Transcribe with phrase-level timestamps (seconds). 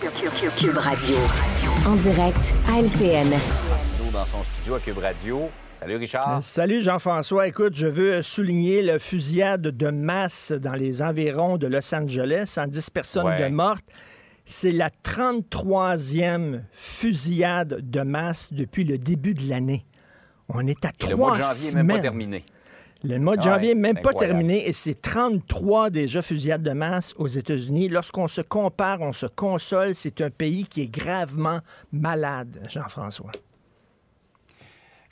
[0.00, 1.16] Cube Radio.
[1.86, 3.30] En direct à LCN.
[4.04, 5.48] Nous, dans son studio à Cube Radio.
[5.74, 6.40] Salut Richard.
[6.42, 7.48] Salut Jean-François.
[7.48, 12.44] Écoute, je veux souligner le fusillade de masse dans les environs de Los Angeles.
[12.46, 13.48] 110 personnes Ouais.
[13.48, 13.86] de mortes.
[14.44, 19.86] C'est la 33e fusillade de masse depuis le début de l'année.
[20.50, 21.86] On est à Et trois le mois de janvier n'est semaines.
[21.86, 22.44] même pas terminé.
[23.04, 24.38] Le mois de Ah janvier ouais, même pas incroyable.
[24.38, 27.88] terminé et c'est 33 déjà fusillades de masse aux États-Unis.
[27.88, 31.60] Lorsqu'on se compare, on se console, c'est un pays qui est gravement
[31.92, 33.30] malade, Jean-François.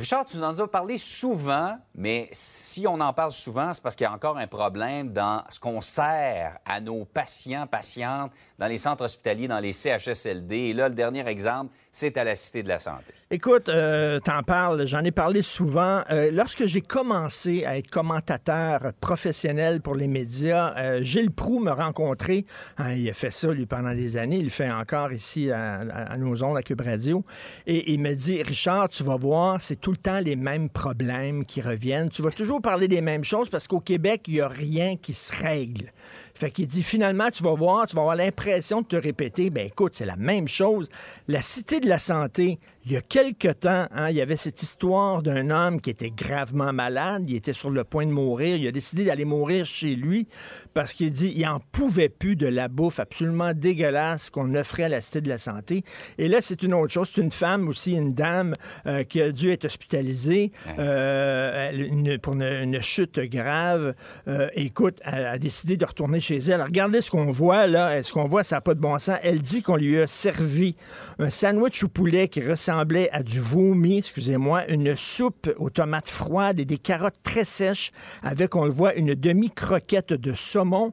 [0.00, 3.94] Richard, tu nous en as parlé souvent, mais si on en parle souvent, c'est parce
[3.94, 8.66] qu'il y a encore un problème dans ce qu'on sert à nos patients, patientes, dans
[8.66, 10.56] les centres hospitaliers, dans les CHSLD.
[10.56, 13.12] Et là, le dernier exemple, c'est à la Cité de la Santé.
[13.30, 16.00] Écoute, euh, t'en parles, j'en ai parlé souvent.
[16.10, 21.72] Euh, lorsque j'ai commencé à être commentateur professionnel pour les médias, euh, Gilles Proux me
[21.72, 22.46] rencontrait.
[22.78, 24.38] Hein, il a fait ça, lui, pendant des années.
[24.38, 27.22] Il le fait encore ici à, à- à nos ondes, à Cube Radio.
[27.66, 31.44] Et il me dit, Richard, tu vas voir, c'est tout le temps les mêmes problèmes
[31.44, 32.08] qui reviennent.
[32.08, 35.14] Tu vas toujours parler des mêmes choses parce qu'au Québec, il n'y a rien qui
[35.14, 35.92] se règle.
[36.40, 39.50] Fait qu'il dit, finalement, tu vas voir, tu vas avoir l'impression de te répéter.
[39.50, 40.88] Ben écoute, c'est la même chose.
[41.28, 44.62] La Cité de la Santé, il y a quelque temps, hein, il y avait cette
[44.62, 48.66] histoire d'un homme qui était gravement malade, il était sur le point de mourir, il
[48.66, 50.26] a décidé d'aller mourir chez lui
[50.72, 54.88] parce qu'il dit il en pouvait plus de la bouffe absolument dégueulasse qu'on offrait à
[54.88, 55.82] la Cité de la Santé.
[56.16, 57.10] Et là, c'est une autre chose.
[57.14, 58.54] C'est une femme aussi, une dame
[58.86, 63.94] euh, qui a dû être hospitalisée euh, une- pour une, une chute grave.
[64.26, 66.62] Euh, écoute, elle a décidé de retourner chez elle.
[66.62, 68.02] Regardez ce qu'on voit là.
[68.02, 69.18] Ce qu'on voit, ça pas de bon sens.
[69.22, 70.76] Elle dit qu'on lui a servi
[71.18, 76.60] un sandwich au poulet qui ressemblait à du vomi, excusez-moi, une soupe aux tomates froides
[76.60, 77.92] et des carottes très sèches
[78.22, 80.92] avec, on le voit, une demi-croquette de saumon.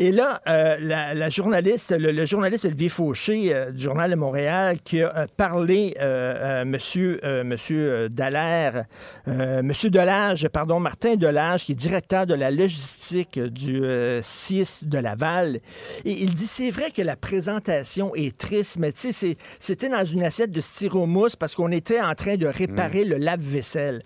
[0.00, 4.14] Et là, euh, la, la journaliste, le, le journaliste Olivier Fauché euh, du Journal de
[4.14, 8.84] Montréal, qui a euh, parlé à Monsieur, euh, Monsieur euh, Dallaire,
[9.26, 13.82] Monsieur Delage, pardon, Martin Delage, qui est directeur de la logistique du
[14.22, 15.60] CIS de Laval.
[16.04, 20.04] Et il dit, c'est vrai que la présentation est triste, mais tu sais, c'était dans
[20.04, 24.02] une assiette de styromousse parce qu'on était en train de réparer le lave-vaisselle.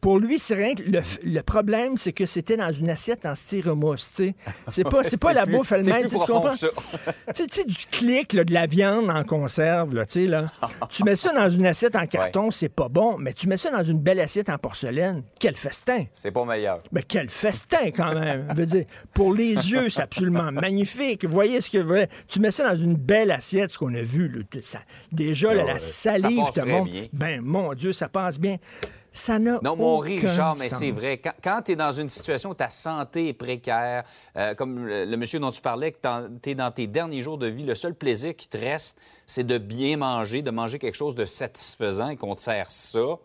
[0.00, 3.34] Pour lui, c'est rien que le, le problème, c'est que c'était dans une assiette en
[3.34, 4.34] styromousse, tu sais.
[4.70, 6.50] C'est pas, c'est pas la plus- bouffe elle-même, tu comprends?
[7.34, 10.46] Tu sais, du clic, là, de la viande en conserve, là, tu sais, là.
[10.88, 13.70] tu mets ça dans une assiette en carton, c'est pas bon, mais tu mets ça
[13.70, 16.04] dans une belle assiette en porcelaine, quel festin!
[16.12, 16.78] C'est pas meilleur.
[16.92, 18.46] Mais quel festin quand même!
[18.50, 18.84] Je veux dire,
[19.14, 21.24] pour les yeux, c'est absolument magnifique.
[21.24, 24.02] Vous voyez ce que vous Tu mets ça dans une belle assiette, ce qu'on a
[24.02, 24.28] vu.
[24.28, 24.80] là, ça.
[25.12, 26.84] déjà, là, la salive te bien.
[27.12, 28.56] Ben, mon Dieu, ça passe bien.
[29.12, 31.18] Ça n'a Non, mon aucun Richard, mais c'est vrai.
[31.18, 34.04] Quand, quand tu es dans une situation où ta santé est précaire,
[34.36, 35.98] euh, comme le, le monsieur dont tu parlais, que
[36.42, 39.44] tu es dans tes derniers jours de vie, le seul plaisir qui te reste, c'est
[39.44, 43.18] de bien manger, de manger quelque chose de satisfaisant et qu'on te sert ça.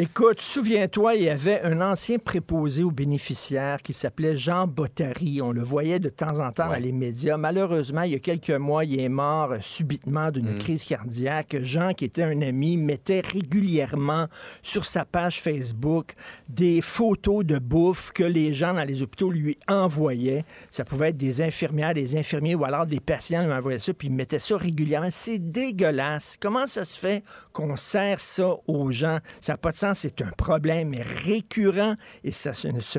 [0.00, 5.42] Écoute, souviens-toi, il y avait un ancien préposé aux bénéficiaires qui s'appelait Jean Bottary.
[5.42, 6.76] On le voyait de temps en temps Ouais.
[6.76, 7.36] dans les médias.
[7.36, 10.58] Malheureusement, il y a quelques mois, il est mort euh, subitement d'une Mm.
[10.58, 11.56] crise cardiaque.
[11.62, 14.28] Jean, qui était un ami, mettait régulièrement
[14.62, 16.12] sur sa page Facebook
[16.48, 20.44] des photos de bouffe que les gens dans les hôpitaux lui envoyaient.
[20.70, 24.06] Ça pouvait être des infirmières, des infirmiers ou alors des patients lui envoyaient ça, puis
[24.06, 25.08] il mettait ça régulièrement.
[25.10, 26.36] C'est dégueulasse.
[26.38, 29.18] Comment ça se fait qu'on sert ça aux gens?
[29.40, 29.87] Ça n'a pas de sens.
[29.94, 31.94] C'est un problème récurrent
[32.24, 32.52] et ça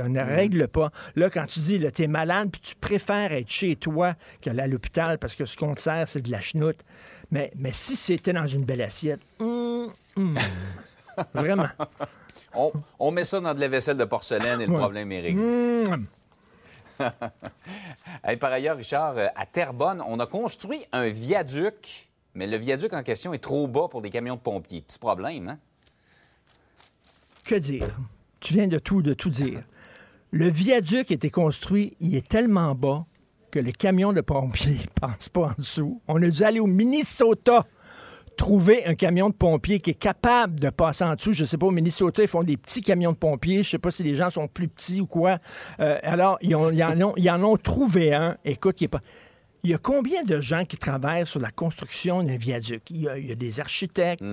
[0.07, 0.91] ne règle pas.
[1.15, 4.67] Là, quand tu dis, là, t'es malade, puis tu préfères être chez toi qu'aller à
[4.67, 6.79] l'hôpital parce que ce qu'on te sert, c'est de la chenoute.
[7.31, 10.31] Mais, mais si c'était dans une belle assiette, hum, hum,
[11.33, 11.67] vraiment.
[12.53, 15.83] On, on met ça dans de la vaisselle de porcelaine et le problème est réglé.
[18.23, 22.93] Hey, par ailleurs, Richard, euh, à Terrebonne, on a construit un viaduc, mais le viaduc
[22.93, 24.81] en question est trop bas pour des camions de pompiers.
[24.81, 25.59] Petit problème, hein?
[27.49, 27.99] Que dire?
[28.41, 29.63] Tu viens de tout, de tout dire.
[30.29, 33.07] Le viaduc a été construit, il est tellement bas
[33.49, 35.99] que le camion de pompiers ne passe pas en dessous.
[36.07, 37.65] On a dû aller au Minnesota
[38.37, 41.33] trouver un camion de pompiers qui est capable de passer en dessous.
[41.33, 43.63] Je sais pas, au Minnesota, ils font des petits camions de pompiers.
[43.63, 45.39] Je sais pas si les gens sont plus petits ou quoi.
[45.79, 46.71] Euh, alors, ils en
[47.01, 48.37] ont, ils en ont trouvé un.
[48.45, 49.01] Écoute, il est pas...
[49.63, 52.89] Il y a combien de gens qui travaillent sur la construction d'un viaduc?
[52.91, 54.23] Il y a, il y a des architectes,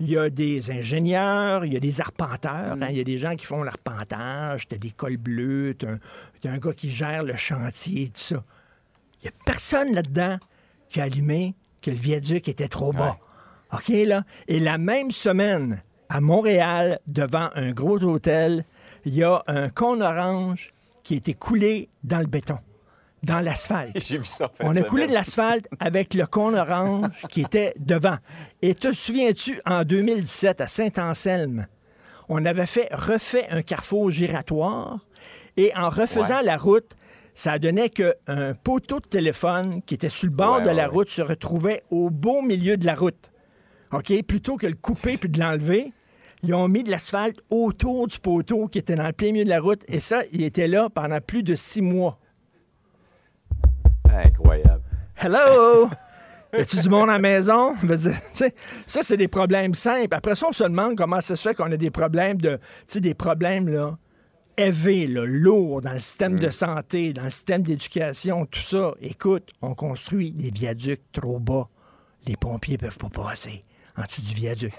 [0.00, 2.78] il y a des ingénieurs, il y a des arpenteurs.
[2.80, 2.86] hein.
[2.88, 5.88] Il y a des gens qui font l'arpentage, t'as des cols bleus, t'as
[6.50, 8.44] un, un gars qui gère le chantier, tout ça.
[9.20, 10.38] Il n'y a personne là-dedans
[10.88, 13.18] qui a allumé que le viaduc était trop bas.
[13.72, 14.24] OK, là?
[14.48, 18.64] Et la même semaine, à Montréal, devant un gros hôtel,
[19.04, 20.72] il y a un cône orange
[21.02, 22.58] qui a été coulé dans le béton.
[23.22, 23.92] Dans l'asphalte.
[24.00, 24.46] J'ai vu ça.
[24.46, 28.16] en fin On de a coulé de l'asphalte avec le cône orange qui était devant.
[28.62, 31.66] Et te souviens-tu, en 2017, à Saint-Anselme,
[32.28, 34.98] on avait fait refait un carrefour giratoire
[35.56, 36.44] et en refaisant Ouais.
[36.44, 36.96] la route,
[37.34, 40.94] ça donnait qu'un poteau de téléphone qui était sur le bord Ouais, de la ouais,
[40.94, 43.30] route se retrouvait au beau milieu de la route.
[43.92, 44.12] OK?
[44.26, 45.92] Plutôt que le couper puis de l'enlever,
[46.42, 49.50] ils ont mis de l'asphalte autour du poteau qui était dans le plein milieu de
[49.50, 49.82] la route.
[49.88, 52.18] Et ça, il était là pendant plus de six mois.
[54.12, 54.82] Incroyable.
[55.16, 55.90] Hello!
[56.54, 57.72] Y a-tu du monde à la maison?
[58.86, 60.14] Ça, c'est des problèmes simples.
[60.14, 62.56] Après ça, on se demande comment ça se fait qu'on a des problèmes de.
[62.56, 63.96] Tu sais, des problèmes, là,
[64.58, 68.92] lourds dans le système de santé, dans le système d'éducation, tout ça.
[69.00, 71.70] Écoute, on construit des viaducs trop bas.
[72.26, 73.64] Les pompiers peuvent pas passer
[73.96, 74.72] en dessous du viaduc.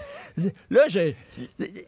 [0.72, 1.14] Là, je-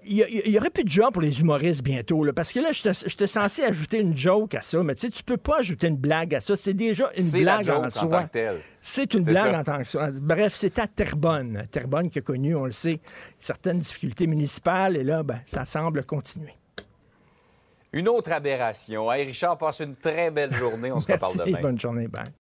[0.05, 2.53] il y, a- il y aurait plus de job pour les humoristes bientôt, là, parce
[2.53, 5.59] que là, j'étais censé ajouter une joke à ça, mais tu sais, tu peux pas
[5.59, 6.55] ajouter une blague à ça.
[6.55, 8.07] C'est déjà une blague en soi.
[8.09, 8.59] tant que telle.
[8.81, 9.59] C'est une blague ça.
[9.59, 10.09] en tant que ça.
[10.11, 11.65] Bref, c'est à Terrebonne.
[11.71, 12.99] Terrebonne qui a connu, on le sait,
[13.39, 16.53] certaines difficultés municipales, et là, ben, ça semble continuer.
[17.93, 19.11] Une autre aberration.
[19.11, 20.91] Hey, Richard, passe une très belle journée.
[20.91, 21.61] On se reparle demain.
[21.61, 22.07] bonne journée.
[22.09, 22.25] Bye.